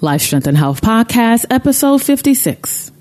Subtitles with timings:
[0.00, 2.92] Life Strength and Health Podcast, episode 56.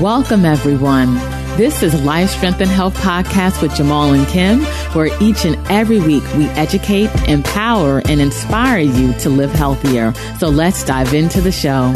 [0.00, 1.14] Welcome, everyone.
[1.56, 4.62] This is Life Strength and Health Podcast with Jamal and Kim,
[4.94, 10.12] where each and every week we educate, empower, and inspire you to live healthier.
[10.40, 11.94] So let's dive into the show.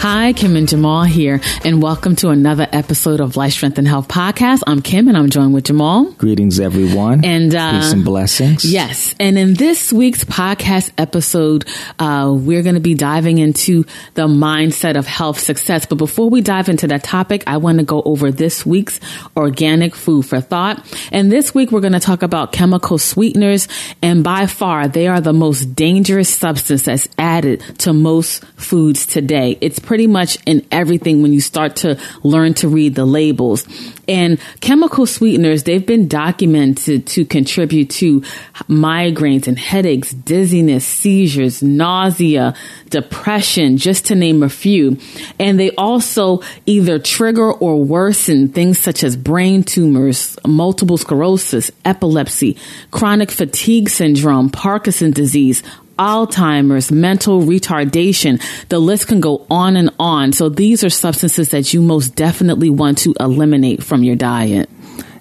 [0.00, 4.08] Hi, Kim and Jamal here, and welcome to another episode of Life Strength and Health
[4.08, 4.62] Podcast.
[4.66, 6.10] I'm Kim, and I'm joined with Jamal.
[6.12, 8.64] Greetings, everyone, and uh, peace and blessings.
[8.64, 11.68] Yes, and in this week's podcast episode,
[11.98, 15.84] uh, we're going to be diving into the mindset of health success.
[15.84, 19.00] But before we dive into that topic, I want to go over this week's
[19.36, 20.82] organic food for thought.
[21.12, 23.68] And this week, we're going to talk about chemical sweeteners,
[24.00, 29.58] and by far, they are the most dangerous substance that's added to most foods today.
[29.60, 33.66] It's pretty much in everything when you start to learn to read the labels.
[34.06, 38.20] And chemical sweeteners, they've been documented to contribute to
[38.68, 42.54] migraines and headaches, dizziness, seizures, nausea,
[42.90, 44.96] depression, just to name a few.
[45.40, 52.56] And they also either trigger or worsen things such as brain tumors, multiple sclerosis, epilepsy,
[52.92, 55.64] chronic fatigue syndrome, Parkinson's disease,
[56.00, 58.42] Alzheimer's, mental retardation.
[58.70, 60.32] The list can go on and on.
[60.32, 64.70] So these are substances that you most definitely want to eliminate from your diet.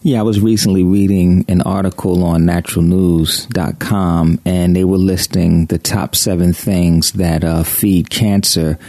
[0.02, 6.16] Yeah, I was recently reading an article on naturalnews.com and they were listing the top
[6.16, 8.80] seven things that uh, feed cancer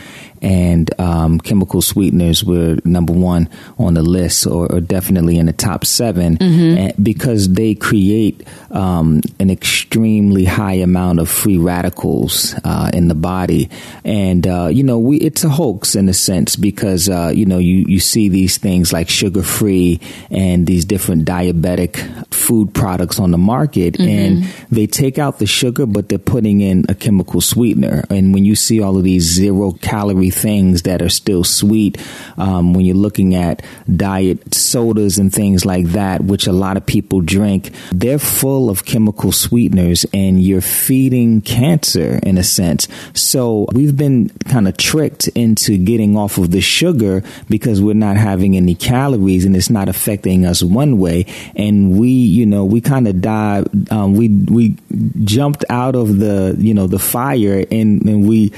[0.43, 5.53] and um, chemical sweeteners were number one on the list, or, or definitely in the
[5.53, 7.03] top 7 mm-hmm.
[7.03, 13.69] because they create um, an extremely high amount of free radicals uh, in the body,
[14.05, 17.59] and uh, you know we it's a hoax in a sense because uh, you know
[17.59, 21.97] you you see these things like sugar free and these different diabetic
[22.33, 24.09] food products on the market, mm-hmm.
[24.09, 28.45] and they take out the sugar, but they're putting in a chemical sweetener, and when
[28.45, 31.99] you see all of these zero calorie things that are still sweet.
[32.37, 33.63] Um, when you're looking at
[33.95, 38.85] diet sodas and things like that, which a lot of people drink, they're full of
[38.85, 42.89] chemical sweeteners and you're feeding cancer in a sense.
[43.15, 48.17] So we've been kind of tricked into getting off of the sugar because we're not
[48.17, 51.27] having any calories and it's not affecting us one way.
[51.57, 54.77] And we, you know, we kind of died, um, we, we
[55.25, 58.53] jumped out of the, you know, the fire and, and we,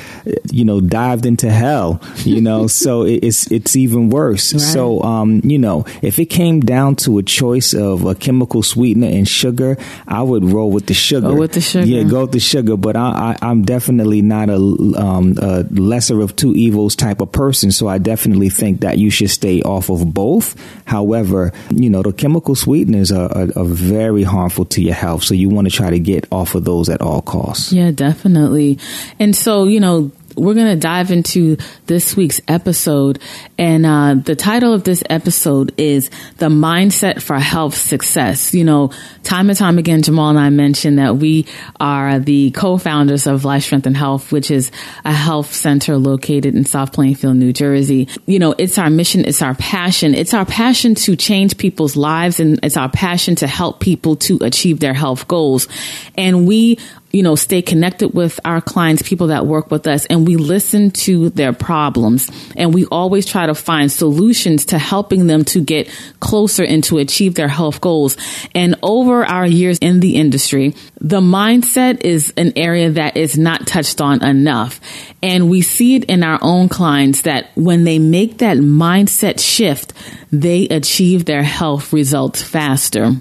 [0.50, 4.52] you know, dived into hell, you know, so it's, it's even worse.
[4.52, 4.60] Right.
[4.60, 9.06] So, um, you know, if it came down to a choice of a chemical sweetener
[9.06, 9.76] and sugar,
[10.08, 11.28] I would roll with the sugar.
[11.28, 11.86] Go with the sugar.
[11.86, 12.76] Yeah, go with the sugar.
[12.76, 17.30] But I, I, am definitely not a, um, a lesser of two evils type of
[17.30, 17.70] person.
[17.70, 20.56] So I definitely think that you should stay off of both.
[20.86, 25.22] However, you know, the chemical sweeteners are, are, are very harmful to your health.
[25.24, 27.72] So you want to try to get off of those at all costs.
[27.72, 28.78] Yeah, definitely.
[29.18, 31.56] And so, you know, we're going to dive into
[31.86, 33.20] this week's episode.
[33.58, 38.54] And uh, the title of this episode is The Mindset for Health Success.
[38.54, 41.46] You know, time and time again, Jamal and I mentioned that we
[41.80, 44.70] are the co founders of Life Strength and Health, which is
[45.04, 48.08] a health center located in South Plainfield, New Jersey.
[48.26, 50.14] You know, it's our mission, it's our passion.
[50.14, 54.38] It's our passion to change people's lives, and it's our passion to help people to
[54.42, 55.68] achieve their health goals.
[56.16, 56.78] And we
[57.12, 60.90] you know, stay connected with our clients, people that work with us, and we listen
[60.90, 62.30] to their problems.
[62.56, 65.88] And we always try to find solutions to helping them to get
[66.20, 68.16] closer and to achieve their health goals.
[68.54, 73.66] And over our years in the industry, the mindset is an area that is not
[73.66, 74.80] touched on enough.
[75.22, 79.92] And we see it in our own clients that when they make that mindset shift,
[80.30, 83.12] they achieve their health results faster.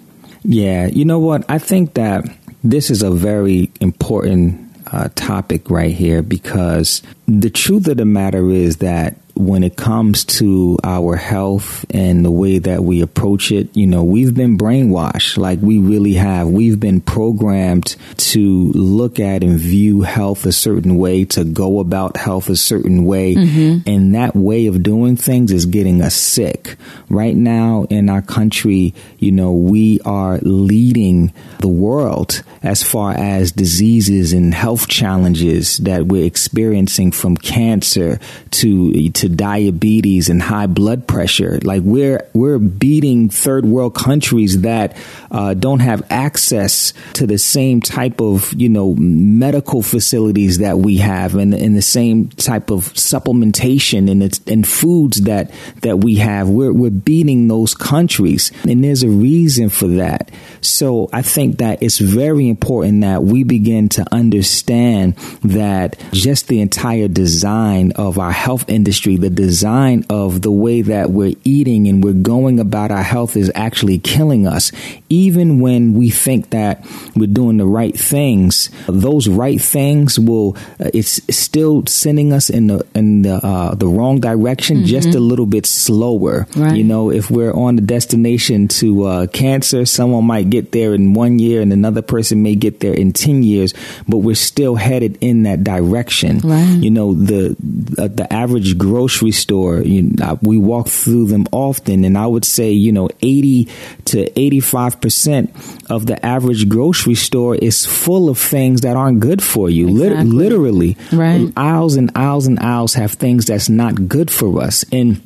[0.44, 0.88] Yeah.
[0.88, 1.46] You know what?
[1.50, 2.26] I think that
[2.64, 8.50] this is a very important uh, topic right here because the truth of the matter
[8.50, 9.16] is that
[9.46, 14.04] when it comes to our health and the way that we approach it, you know,
[14.04, 16.48] we've been brainwashed like we really have.
[16.48, 22.18] We've been programmed to look at and view health a certain way, to go about
[22.18, 23.36] health a certain way.
[23.36, 23.90] Mm-hmm.
[23.90, 26.78] And that way of doing things is getting us sick.
[27.10, 33.52] Right now in our country, you know, we are leading the world as far as
[33.52, 38.20] diseases and health challenges that we're experiencing from cancer
[38.52, 41.60] to, to diabetes and high blood pressure.
[41.64, 44.96] Like we're we're beating third world countries that
[45.32, 50.98] uh, don't have access to the same type of you know medical facilities that we
[50.98, 55.52] have, and, and the same type of supplementation and and foods that
[55.82, 56.50] that we have.
[56.50, 60.32] We're we're beating those countries, and there's a reason for that.
[60.62, 66.62] So I think that it's very important that we begin to understand that just the
[66.62, 72.04] entire design of our health industry, the design of the way that we're eating and
[72.04, 74.72] we're going about our health is actually killing us.
[75.10, 76.86] Even when we think that
[77.16, 82.68] we're doing the right things, those right things will, uh, it's still sending us in
[82.68, 84.86] the, in the, uh, the wrong direction mm-hmm.
[84.86, 86.48] just a little bit slower.
[86.56, 86.76] Right.
[86.76, 91.14] You know, if we're on the destination to uh, cancer, someone might get there in
[91.14, 93.74] one year and another person may get there in 10 years,
[94.08, 96.40] but we're still headed in that direction.
[96.40, 96.78] Right.
[96.82, 97.56] You know, the,
[97.98, 102.46] uh, the average grocery store, you know, we walk through them often and I would
[102.46, 103.68] say, you know, 80
[104.06, 109.72] to 85% of the average grocery store is full of things that aren't good for
[109.72, 109.90] you.
[109.90, 110.32] Exactly.
[110.32, 110.98] literally.
[111.12, 111.52] Right.
[111.58, 114.86] Aisles and aisles and aisles have things that's not good for us.
[114.92, 115.20] And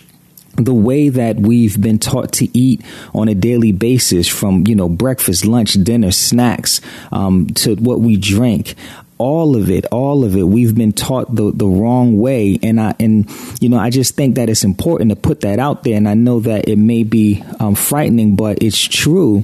[0.56, 2.82] the way that we've been taught to eat
[3.14, 6.80] on a daily basis from you know breakfast lunch dinner snacks
[7.12, 8.76] um, to what we drink
[9.18, 12.94] all of it all of it we've been taught the the wrong way and i
[13.00, 13.30] and
[13.62, 16.14] you know i just think that it's important to put that out there and i
[16.14, 19.44] know that it may be um, frightening but it's true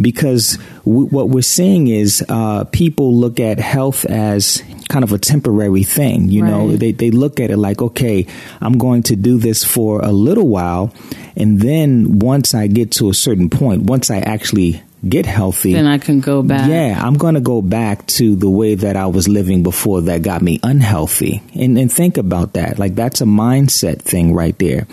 [0.00, 5.18] because w- what we're seeing is uh, people look at health as kind of a
[5.18, 6.28] temporary thing.
[6.28, 6.50] You right.
[6.50, 8.26] know, they, they look at it like, okay,
[8.60, 10.92] I'm going to do this for a little while.
[11.36, 15.86] And then once I get to a certain point, once I actually get healthy, then
[15.86, 16.68] I can go back.
[16.68, 20.22] Yeah, I'm going to go back to the way that I was living before that
[20.22, 21.42] got me unhealthy.
[21.54, 22.78] And, and think about that.
[22.78, 24.86] Like that's a mindset thing right there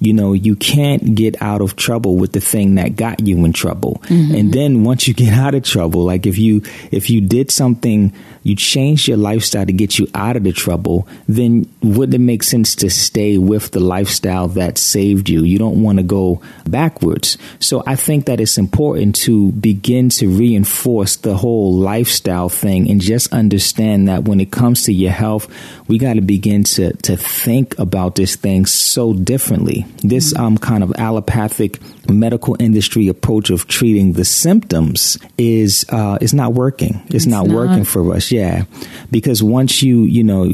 [0.00, 3.52] you know, you can't get out of trouble with the thing that got you in
[3.52, 4.00] trouble.
[4.04, 4.34] Mm-hmm.
[4.34, 8.12] And then once you get out of trouble, like if you, if you did something
[8.48, 12.42] you changed your lifestyle to get you out of the trouble, then wouldn't it make
[12.42, 15.42] sense to stay with the lifestyle that saved you?
[15.42, 17.36] You don't want to go backwards.
[17.60, 23.02] So I think that it's important to begin to reinforce the whole lifestyle thing and
[23.02, 25.46] just understand that when it comes to your health,
[25.86, 29.84] we got to begin to, to think about this thing so differently.
[29.98, 36.32] This um, kind of allopathic medical industry approach of treating the symptoms is uh, is
[36.32, 37.02] not working.
[37.06, 38.30] It's, it's not, not, working for us.
[38.30, 38.64] Yeah,
[39.10, 40.50] because once you you know,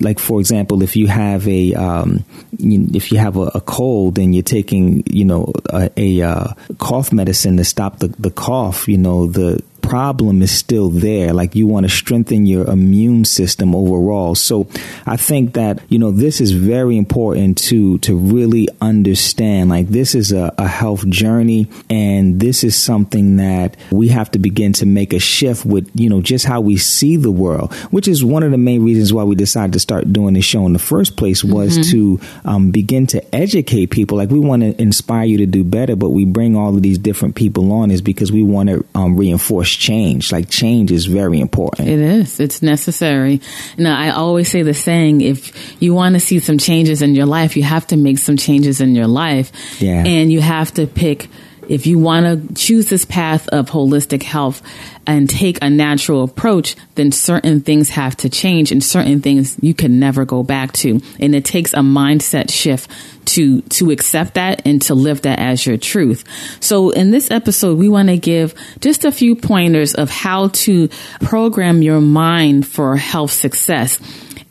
[0.00, 2.24] like for example, if you have a um,
[2.58, 7.12] if you have a, a, cold and you're taking you know a, a uh, cough
[7.12, 11.32] medicine to stop the, the cough, you know the problem is still there.
[11.32, 14.36] Like you want to strengthen your immune system overall.
[14.36, 14.68] So
[15.04, 19.68] I think that, you know, this is very important to, to really understand.
[19.68, 24.38] Like this is a, a health journey and this is something that we have to
[24.38, 28.06] begin to make a shift with, you know, just how we see the world, which
[28.06, 30.72] is one of the main reasons why we decided to start doing this show in
[30.72, 31.90] the first place was mm-hmm.
[31.90, 34.18] to um, begin to educate people.
[34.18, 36.98] Like we want to inspire you to do better, but we bring all of these
[36.98, 40.30] different people on is because we want to um, reinforce change.
[40.30, 41.88] Like change is very important.
[41.88, 42.38] It is.
[42.38, 43.40] It's necessary.
[43.78, 47.26] Now, I always say the saying, if you want to see some changes in your
[47.26, 49.50] life, you have to make some changes in your life.
[49.80, 50.04] Yeah.
[50.04, 51.28] And you have to pick
[51.68, 54.60] if you want to choose this path of holistic health
[55.06, 59.74] and take a natural approach, then certain things have to change and certain things you
[59.74, 61.00] can never go back to.
[61.18, 62.90] And it takes a mindset shift
[63.26, 66.24] to, to accept that and to live that as your truth.
[66.60, 70.88] So in this episode, we want to give just a few pointers of how to
[71.20, 73.98] program your mind for health success.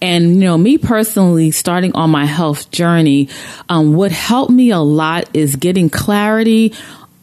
[0.01, 3.29] And, you know, me personally, starting on my health journey,
[3.68, 6.74] um, what helped me a lot is getting clarity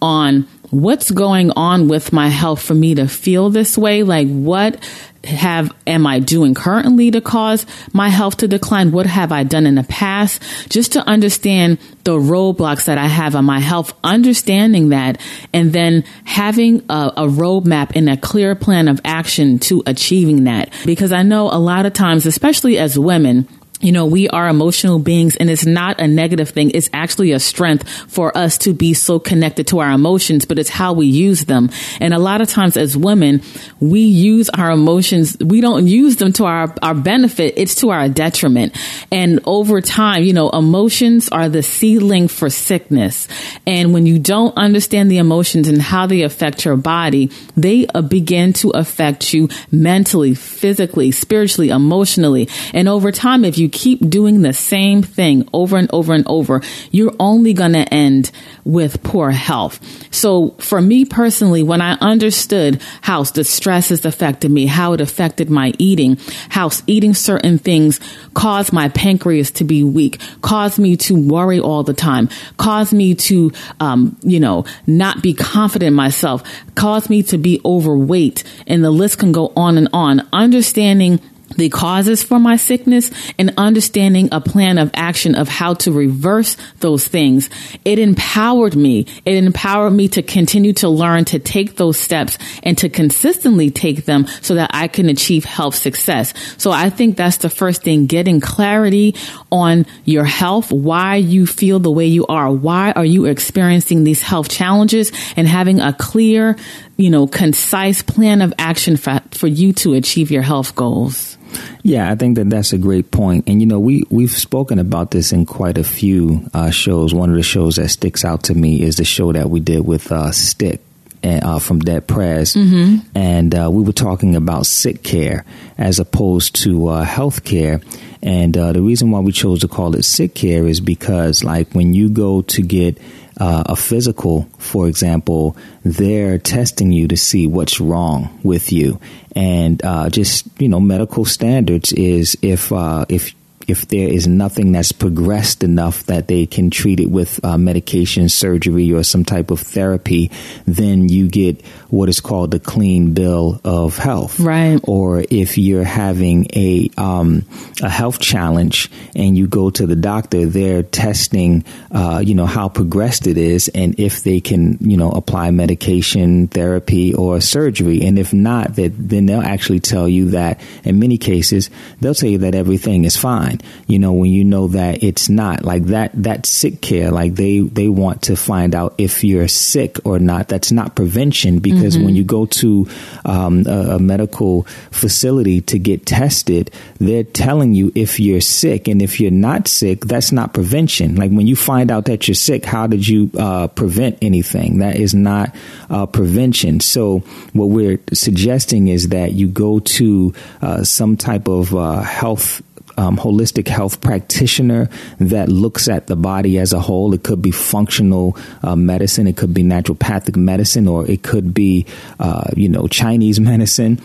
[0.03, 4.03] on what's going on with my health for me to feel this way.
[4.03, 4.83] Like what
[5.25, 8.93] have, am I doing currently to cause my health to decline?
[8.93, 10.43] What have I done in the past?
[10.69, 15.21] Just to understand the roadblocks that I have on my health, understanding that
[15.53, 20.73] and then having a, a roadmap and a clear plan of action to achieving that.
[20.85, 23.49] Because I know a lot of times, especially as women,
[23.81, 26.71] you know, we are emotional beings and it's not a negative thing.
[26.71, 30.71] It's actually a strength for us to be so connected to our emotions, but it's
[30.71, 31.69] how we use them.
[32.01, 33.43] And a lot of times as women,
[33.79, 35.37] we use our emotions.
[35.39, 37.55] We don't use them to our, our benefit.
[37.59, 38.75] It's to our detriment.
[39.13, 43.29] And over time, you know, emotions are the ceiling for sickness.
[43.67, 48.01] And when you don't understand the emotions and how they affect your body, they uh,
[48.01, 52.49] begin to affect you mentally, physically, spiritually, emotionally.
[52.73, 56.27] And over time, if you you keep doing the same thing over and over and
[56.29, 58.31] over, you're only going to end
[58.65, 59.81] with poor health.
[60.15, 65.01] So for me personally, when I understood how the stress has affected me, how it
[65.01, 66.19] affected my eating,
[66.49, 67.99] how eating certain things
[68.35, 73.15] caused my pancreas to be weak, caused me to worry all the time, caused me
[73.15, 76.43] to, um, you know, not be confident in myself,
[76.77, 80.27] caused me to be overweight, and the list can go on and on.
[80.33, 81.21] Understanding
[81.57, 86.57] the causes for my sickness and understanding a plan of action of how to reverse
[86.81, 87.51] those things.
[87.85, 89.07] It empowered me.
[89.25, 94.05] It empowered me to continue to learn to take those steps and to consistently take
[94.05, 96.35] them so that I can achieve health success.
[96.59, 99.15] So I think that's the first thing, getting clarity
[99.51, 102.51] on your health, why you feel the way you are.
[102.51, 106.57] Why are you experiencing these health challenges and having a clear,
[106.97, 111.37] you know, concise plan of action for, for you to achieve your health goals.
[111.83, 113.49] Yeah, I think that that's a great point.
[113.49, 117.15] And you know, we we've spoken about this in quite a few uh, shows.
[117.15, 119.87] One of the shows that sticks out to me is the show that we did
[119.87, 120.81] with uh, Stic.
[121.27, 123.05] Uh, from Dead Prez, mm-hmm.
[123.17, 125.45] and uh, we were talking about sick care
[125.77, 127.81] as opposed to uh, health care.
[128.23, 131.73] And uh, the reason why we chose to call it sick care is because, like,
[131.73, 132.99] when you go to get
[133.39, 139.01] uh, a physical, for example, they're testing you to see what's wrong with you,
[139.35, 143.35] and uh, just you know, medical standards is if uh, if
[143.67, 148.29] if there is nothing that's progressed enough that they can treat it with uh, medication,
[148.29, 150.31] surgery, or some type of therapy,
[150.67, 154.39] then you get what is called the clean bill of health.
[154.41, 154.79] Right.
[154.85, 157.45] Or if you're having a um,
[157.83, 162.69] a health challenge and you go to the doctor, they're testing, uh, you know, how
[162.69, 168.03] progressed it is, and if they can, you know, apply medication, therapy, or surgery.
[168.03, 171.71] And if not, that then they'll actually tell you that in many cases
[172.01, 173.17] they'll tell you that everything is
[173.59, 177.35] fine you know, when you know that it's not like that, that sick care, like
[177.35, 180.49] they, they want to find out if you're sick or not.
[180.49, 182.07] That's not prevention because mm-hmm.
[182.07, 182.89] when you go to
[183.25, 188.89] um, a, a medical facility to get tested, they're telling you if you're sick.
[188.89, 191.15] And if you're not sick, that's not prevention.
[191.15, 194.79] Like when you find out that you're sick, how did you uh, prevent anything?
[194.79, 195.55] That is not
[195.91, 196.81] uh, prevention.
[196.81, 197.21] So
[197.53, 202.63] what we're suggesting is that you go to uh, some type of uh, health
[202.97, 204.89] um, holistic health practitioner
[205.19, 207.15] that looks at the body as a whole.
[207.15, 211.87] It could be functional uh, medicine, it could be naturopathic medicine, or it could be,
[212.19, 214.01] uh, you know, Chinese medicine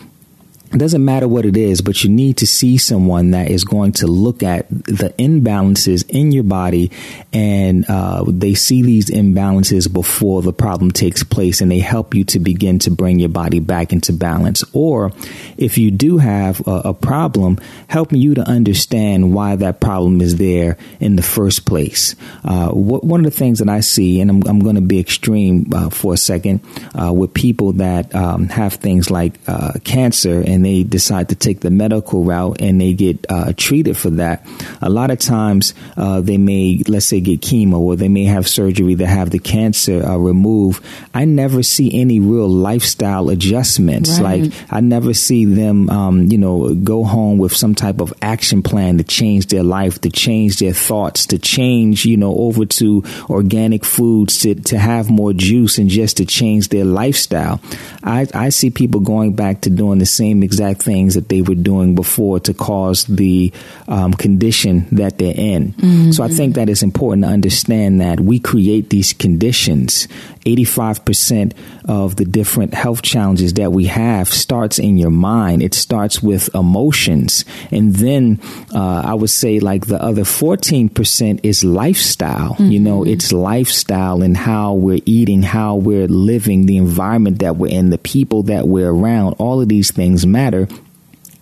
[0.72, 3.92] it doesn't matter what it is, but you need to see someone that is going
[3.92, 6.90] to look at the imbalances in your body
[7.32, 12.24] and uh, they see these imbalances before the problem takes place and they help you
[12.24, 14.64] to begin to bring your body back into balance.
[14.72, 15.12] Or
[15.58, 20.36] if you do have a, a problem, helping you to understand why that problem is
[20.36, 22.16] there in the first place.
[22.44, 24.98] Uh, what, one of the things that I see, and I'm, I'm going to be
[24.98, 26.60] extreme uh, for a second,
[26.98, 31.34] uh, with people that um, have things like uh, cancer and and they decide to
[31.34, 34.46] take the medical route and they get uh, treated for that,
[34.80, 38.46] a lot of times uh, they may, let's say, get chemo or they may have
[38.46, 40.84] surgery to have the cancer uh, removed.
[41.14, 44.20] I never see any real lifestyle adjustments.
[44.20, 44.42] Right.
[44.44, 48.62] Like I never see them, um, you know, go home with some type of action
[48.62, 53.02] plan to change their life, to change their thoughts, to change, you know, over to
[53.28, 57.60] organic foods, to, to have more juice and just to change their lifestyle.
[58.04, 61.54] I, I see people going back to doing the same exact things that they were
[61.54, 63.50] doing before to cause the
[63.88, 65.72] um, condition that they're in.
[65.72, 66.10] Mm-hmm.
[66.10, 70.08] So I think that it's important to understand that we create these conditions.
[70.44, 71.54] 85%
[71.88, 75.62] of the different health challenges that we have starts in your mind.
[75.62, 77.44] It starts with emotions.
[77.70, 78.40] And then
[78.74, 82.54] uh, I would say like the other 14% is lifestyle.
[82.54, 82.70] Mm-hmm.
[82.70, 83.12] You know, mm-hmm.
[83.12, 87.98] it's lifestyle and how we're eating, how we're living, the environment that we're in, the
[87.98, 89.34] people that we're around.
[89.34, 90.68] All of these things matter matter.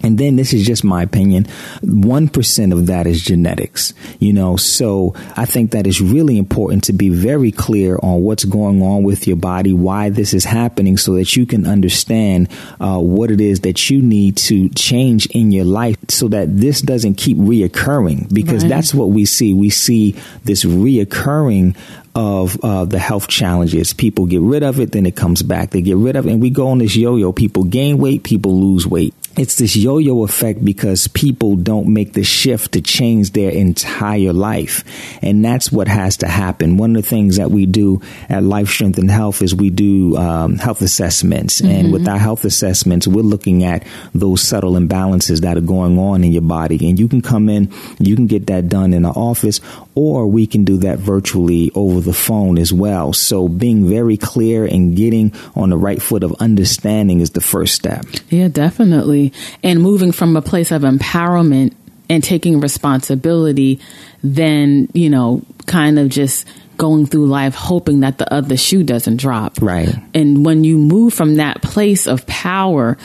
[0.02, 1.45] And then this is just my opinion.
[1.83, 6.92] 1% of that is genetics, you know, so I think that is really important to
[6.92, 11.14] be very clear on what's going on with your body, why this is happening so
[11.14, 12.49] that you can understand
[12.80, 16.80] uh, what it is that you need to change in your life so that this
[16.80, 18.71] doesn't keep reoccurring because right.
[18.71, 19.52] that's what we see.
[19.52, 21.76] We see this reoccurring
[22.14, 23.92] of uh, the health challenges.
[23.92, 25.71] People get rid of it, then it comes back.
[25.71, 27.33] They get rid of it, and we go on this yo-yo.
[27.33, 29.14] People gain weight, people lose weight.
[29.41, 34.85] It's this yo-yo effect because people don't make the shift to change their entire life.
[35.23, 36.77] And that's what has to happen.
[36.77, 40.15] One of the things that we do at Life Strength and Health is we do
[40.19, 41.63] um, health assessments.
[41.63, 41.73] Mm-hmm.
[41.73, 46.23] And with our health assessments, we're looking at those subtle imbalances that are going on
[46.23, 46.91] in your body.
[46.91, 49.63] And you can come in, you can get that done in the office,
[49.95, 53.15] or we can do that virtually over the phone as well.
[53.15, 57.75] So being very clear and getting on the right foot of understanding is the first
[57.75, 58.05] step.
[58.29, 59.30] Yeah, definitely.
[59.63, 61.75] And moving from a place of empowerment
[62.09, 63.81] and taking responsibility
[64.23, 66.47] than, you know, kind of just
[66.77, 69.61] going through life hoping that the other shoe doesn't drop.
[69.61, 69.95] Right.
[70.15, 72.97] And when you move from that place of power,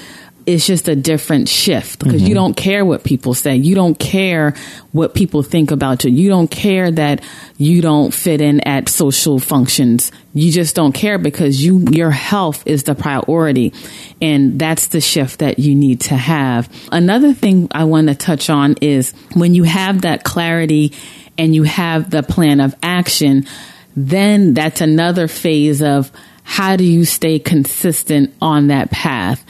[0.46, 2.28] it's just a different shift because mm-hmm.
[2.28, 3.56] you don't care what people say.
[3.56, 4.54] You don't care
[4.92, 6.12] what people think about you.
[6.12, 7.24] You don't care that
[7.58, 10.12] you don't fit in at social functions.
[10.34, 13.74] You just don't care because you, your health is the priority.
[14.22, 16.70] And that's the shift that you need to have.
[16.92, 20.94] Another thing I want to touch on is when you have that clarity
[21.38, 23.48] and you have the plan of action,
[23.96, 26.12] then that's another phase of
[26.44, 29.44] how do you stay consistent on that path?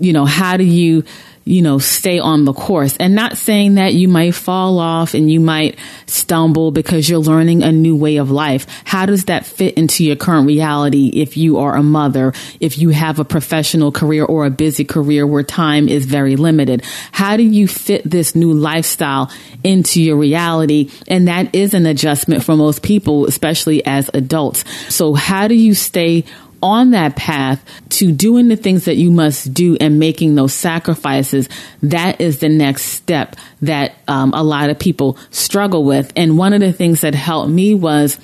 [0.00, 1.04] You know, how do you,
[1.44, 5.30] you know, stay on the course and not saying that you might fall off and
[5.30, 8.66] you might stumble because you're learning a new way of life.
[8.84, 12.90] How does that fit into your current reality if you are a mother, if you
[12.90, 16.82] have a professional career or a busy career where time is very limited?
[17.12, 19.30] How do you fit this new lifestyle
[19.62, 20.90] into your reality?
[21.08, 24.64] And that is an adjustment for most people, especially as adults.
[24.92, 26.24] So how do you stay
[26.62, 31.48] on that path to doing the things that you must do and making those sacrifices,
[31.82, 36.12] that is the next step that um, a lot of people struggle with.
[36.16, 38.18] And one of the things that helped me was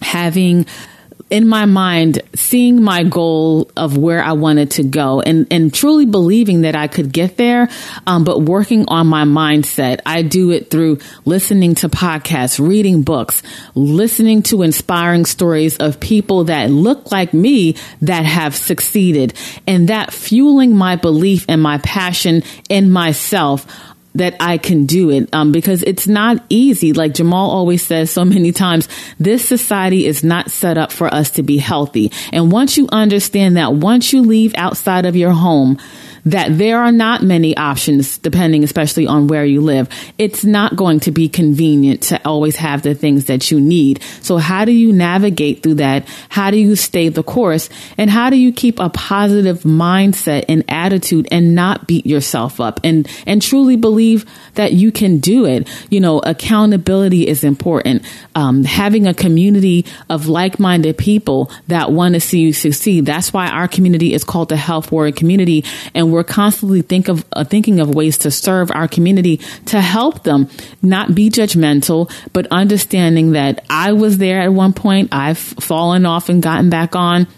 [0.00, 0.66] having
[1.30, 6.06] in my mind, seeing my goal of where I wanted to go and, and truly
[6.06, 7.68] believing that I could get there,
[8.06, 10.00] um, but working on my mindset.
[10.06, 13.42] I do it through listening to podcasts, reading books,
[13.74, 19.34] listening to inspiring stories of people that look like me that have succeeded
[19.66, 23.66] and that fueling my belief and my passion in myself
[24.18, 26.92] that I can do it um, because it's not easy.
[26.92, 31.32] Like Jamal always says so many times, this society is not set up for us
[31.32, 32.12] to be healthy.
[32.32, 35.78] And once you understand that, once you leave outside of your home,
[36.30, 39.88] that there are not many options depending especially on where you live.
[40.18, 44.02] It's not going to be convenient to always have the things that you need.
[44.20, 46.06] So how do you navigate through that?
[46.28, 47.70] How do you stay the course?
[47.96, 52.80] And how do you keep a positive mindset and attitude and not beat yourself up
[52.84, 55.68] and, and truly believe that you can do it?
[55.90, 58.02] You know, accountability is important.
[58.34, 63.06] Um, having a community of like-minded people that want to see you succeed.
[63.06, 65.64] That's why our community is called the Health Warrior Community.
[65.94, 69.80] And we're we're constantly think of uh, thinking of ways to serve our community to
[69.80, 70.48] help them
[70.82, 75.10] not be judgmental, but understanding that I was there at one point.
[75.12, 77.28] I've fallen off and gotten back on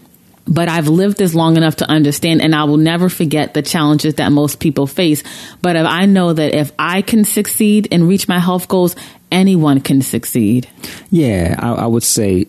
[0.47, 4.15] but I've lived this long enough to understand and I will never forget the challenges
[4.15, 5.23] that most people face.
[5.61, 8.97] But if I know that if I can succeed and reach my health goals,
[9.31, 10.69] anyone can succeed.
[11.11, 12.49] Yeah, I, I would say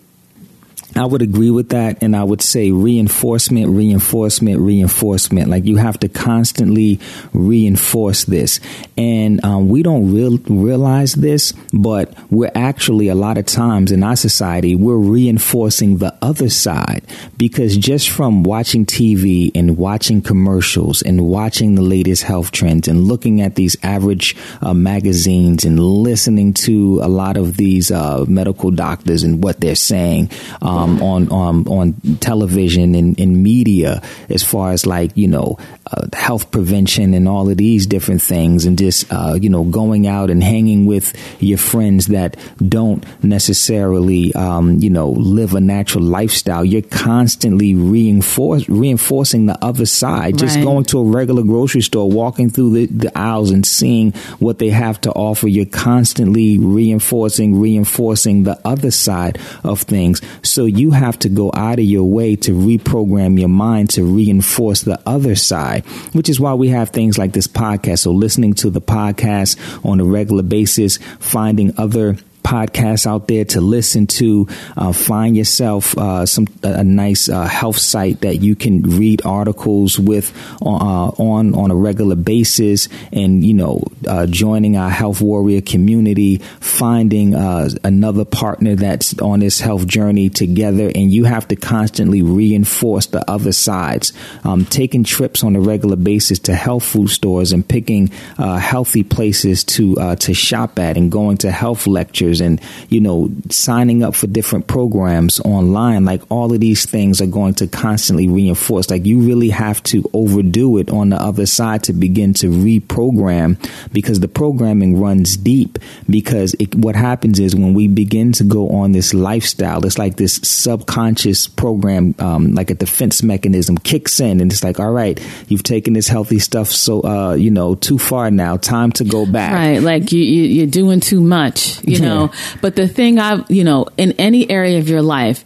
[0.95, 2.01] I would agree with that.
[2.03, 5.49] And I would say reinforcement, reinforcement, reinforcement.
[5.49, 6.99] Like you have to constantly
[7.33, 8.59] reinforce this.
[8.97, 14.03] And um, we don't real, realize this, but we're actually a lot of times in
[14.03, 17.03] our society, we're reinforcing the other side
[17.37, 23.03] because just from watching TV and watching commercials and watching the latest health trends and
[23.05, 28.71] looking at these average uh, magazines and listening to a lot of these uh, medical
[28.71, 30.29] doctors and what they're saying,
[30.61, 35.57] um, um, on on on television and in media as far as like you know
[35.91, 40.07] uh, health prevention and all of these different things, and just uh, you know going
[40.07, 46.03] out and hanging with your friends that don't necessarily um, you know live a natural
[46.03, 46.65] lifestyle.
[46.65, 50.37] You're constantly reinforce, reinforcing the other side.
[50.37, 50.65] Just right.
[50.65, 54.69] going to a regular grocery store, walking through the, the aisles and seeing what they
[54.69, 55.47] have to offer.
[55.47, 60.21] You're constantly reinforcing, reinforcing the other side of things.
[60.43, 64.81] So you have to go out of your way to reprogram your mind to reinforce
[64.81, 67.99] the other side, which is why we have things like this podcast.
[67.99, 73.61] So listening to the podcast on a regular basis, finding other podcasts out there to
[73.61, 74.47] listen to.
[74.75, 79.99] Uh, find yourself uh, some a nice uh, health site that you can read articles
[79.99, 85.61] with uh, on on a regular basis, and you know, uh, joining our health warrior
[85.61, 91.55] community, finding uh, another partner that's on this health journey together, and you have to
[91.55, 94.13] constantly reinforce the other sides.
[94.43, 99.63] Um, taking trips on a regular basis to health food stores and picking healthy places
[99.63, 104.27] to to shop at, and going to health lectures and, you know, signing up for
[104.27, 108.89] different programs online, like all of these things are going to constantly reinforce.
[108.89, 113.57] Like you really have to overdo it on the other side to begin to reprogram
[113.91, 118.69] because the programming runs deep because it, what happens is when we begin to go
[118.69, 124.41] on this lifestyle, it's like this subconscious program, um, like a defense mechanism kicks in
[124.41, 127.97] and it's like, all right, you've taken this healthy stuff so, uh, you know, too
[127.97, 129.53] far now, time to go back.
[129.53, 129.79] Right.
[129.79, 132.20] Like you, you, you're doing too much, you know,
[132.61, 135.45] but the thing I've, you know, in any area of your life,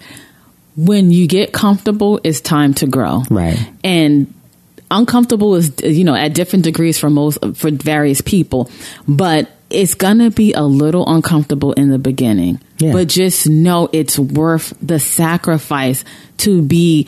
[0.76, 3.24] when you get comfortable, it's time to grow.
[3.30, 3.58] Right.
[3.84, 4.34] And
[4.92, 8.70] uncomfortable is, you know, at different degrees for most, for various people,
[9.08, 12.62] but it's gonna be a little uncomfortable in the beginning.
[12.78, 12.94] Yeah.
[12.94, 16.04] But just know it's worth the sacrifice
[16.40, 17.08] to be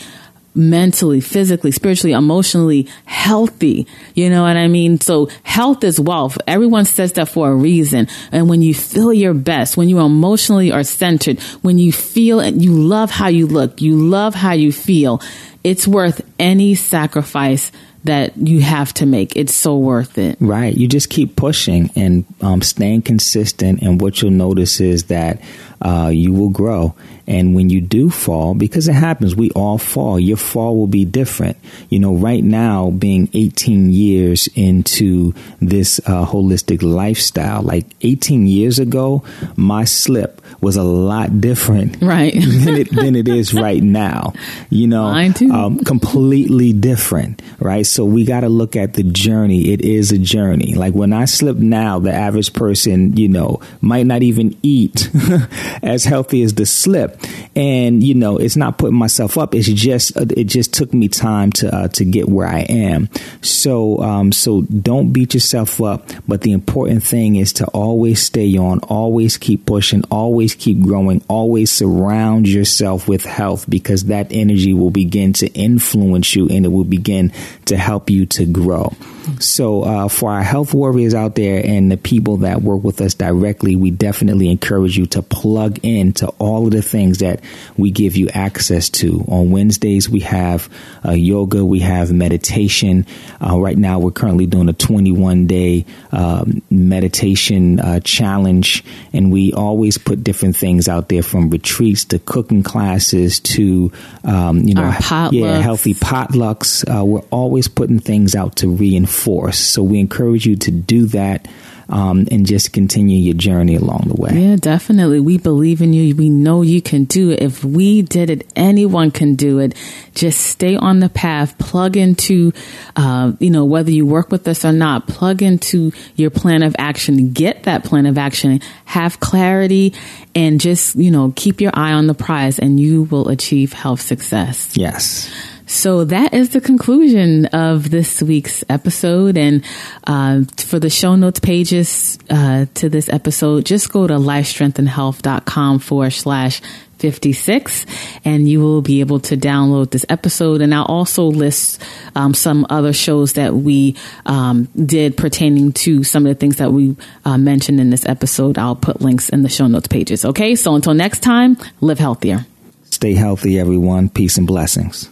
[0.58, 3.88] mentally, physically, spiritually, emotionally healthy.
[4.16, 5.00] You know what I mean?
[5.00, 6.38] So health is wealth.
[6.48, 8.08] Everyone says that for a reason.
[8.32, 12.64] And when you feel your best, when you emotionally are centered, when you feel and
[12.64, 15.22] you love how you look, you love how you feel,
[15.64, 17.72] it's worth any sacrifice
[18.04, 19.36] that you have to make.
[19.36, 20.38] It's so worth it.
[20.40, 20.76] Right.
[20.76, 23.82] You just keep pushing and um, staying consistent.
[23.82, 25.42] And what you'll notice is that
[25.82, 26.96] uh, you will grow.
[27.28, 30.18] And when you do fall, because it happens, we all fall.
[30.18, 31.58] Your fall will be different.
[31.90, 38.80] You know, right now, being 18 years into this uh, holistic lifestyle, like 18 years
[38.80, 39.24] ago,
[39.58, 44.34] my slip was a lot different, right, than it than it is right now.
[44.70, 45.52] You know, Mine too.
[45.52, 47.86] Um, completely different, right?
[47.86, 49.74] So we got to look at the journey.
[49.74, 50.76] It is a journey.
[50.76, 55.10] Like when I slip now, the average person, you know, might not even eat
[55.84, 57.17] as healthy as the slip.
[57.56, 59.56] And, you know, it's not putting myself up.
[59.56, 63.10] It's just, it just took me time to, uh, to get where I am.
[63.42, 66.10] So, um, so don't beat yourself up.
[66.28, 71.24] But the important thing is to always stay on, always keep pushing, always keep growing,
[71.28, 76.70] always surround yourself with health because that energy will begin to influence you and it
[76.70, 77.32] will begin
[77.66, 78.94] to help you to grow.
[79.40, 83.14] So, uh, for our health warriors out there and the people that work with us
[83.14, 87.42] directly, we definitely encourage you to plug in to all of the things that
[87.78, 89.24] we give you access to.
[89.28, 90.70] On Wednesdays, we have
[91.06, 93.06] uh, yoga, we have meditation.
[93.42, 99.54] Uh, right now, we're currently doing a 21 day um, meditation uh, challenge, and we
[99.54, 103.92] always put different things out there from retreats to cooking classes to,
[104.24, 104.92] um, you know,
[105.32, 106.84] yeah, healthy potlucks.
[106.88, 109.60] Uh, we're always putting things out to reinforce.
[109.60, 111.48] So we encourage you to do that.
[111.90, 114.32] Um, and just continue your journey along the way.
[114.34, 115.22] Yeah, definitely.
[115.22, 116.14] We believe in you.
[116.16, 117.42] We know you can do it.
[117.42, 119.74] If we did it, anyone can do it.
[120.14, 122.52] Just stay on the path, plug into,
[122.98, 126.76] uh, you know, whether you work with us or not, plug into your plan of
[126.78, 129.94] action, get that plan of action, have clarity,
[130.36, 134.02] and just, you know, keep your eye on the prize and you will achieve health
[134.02, 134.76] success.
[134.76, 135.32] Yes.
[135.68, 139.38] So that is the conclusion of this week's episode.
[139.38, 139.66] And
[140.06, 146.12] uh, for the show notes pages uh, to this episode, just go to lifestrengthandhealth.com forward
[146.12, 146.62] slash
[147.00, 147.86] 56
[148.26, 150.62] and you will be able to download this episode.
[150.62, 151.84] And i'll also list
[152.16, 156.72] um, some other shows that we um, did pertaining to some of the things that
[156.72, 158.58] we uh, mentioned in this episode.
[158.58, 160.24] I'll put links in the show notes pages.
[160.24, 160.56] Okay?
[160.56, 162.46] So until next time live healthier.
[162.86, 164.08] Stay healthy everyone.
[164.10, 165.10] Peace and blessings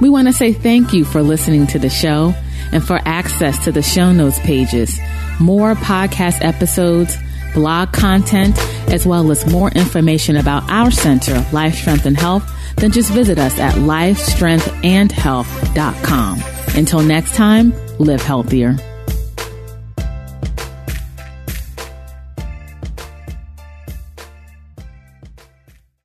[0.00, 2.34] We want to say thank you for listening to the show
[2.72, 4.98] and for access to the show notes pages,
[5.40, 7.16] more podcast episodes,
[7.54, 8.58] blog content,
[8.92, 13.38] as well as more information about our center, Life Strength and Health, then just visit
[13.38, 16.42] us at lifestrengthandhealth.com.
[16.74, 18.76] Until next time, live healthier.